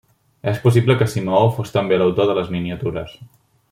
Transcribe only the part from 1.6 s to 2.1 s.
també